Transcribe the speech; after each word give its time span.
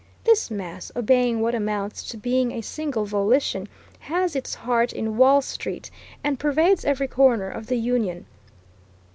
This 0.23 0.49
mass, 0.49 0.91
obeying 0.95 1.41
what 1.41 1.53
amounts 1.53 2.01
to 2.09 2.17
being 2.17 2.51
a 2.51 2.61
single 2.61 3.05
volition, 3.05 3.69
has 3.99 4.35
its 4.35 4.55
heart 4.55 4.91
in 4.91 5.15
Wall 5.15 5.43
Street, 5.43 5.91
and 6.23 6.39
pervades 6.39 6.83
every 6.83 7.07
corner 7.07 7.51
of 7.51 7.67
the 7.67 7.77
Union. 7.77 8.25